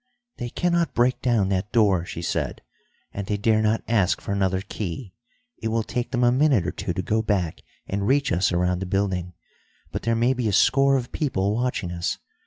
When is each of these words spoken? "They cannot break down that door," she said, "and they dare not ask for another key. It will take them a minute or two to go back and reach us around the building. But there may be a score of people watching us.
"They 0.37 0.49
cannot 0.49 0.95
break 0.95 1.21
down 1.21 1.49
that 1.49 1.71
door," 1.71 2.05
she 2.05 2.23
said, 2.23 2.63
"and 3.13 3.27
they 3.27 3.37
dare 3.37 3.61
not 3.61 3.83
ask 3.87 4.19
for 4.19 4.31
another 4.31 4.61
key. 4.61 5.13
It 5.59 5.67
will 5.67 5.83
take 5.83 6.09
them 6.09 6.23
a 6.23 6.31
minute 6.31 6.65
or 6.65 6.71
two 6.71 6.91
to 6.93 7.03
go 7.03 7.21
back 7.21 7.61
and 7.85 8.07
reach 8.07 8.31
us 8.31 8.51
around 8.51 8.79
the 8.79 8.87
building. 8.87 9.35
But 9.91 10.01
there 10.01 10.15
may 10.15 10.33
be 10.33 10.47
a 10.47 10.53
score 10.53 10.97
of 10.97 11.11
people 11.11 11.53
watching 11.53 11.91
us. 11.91 12.17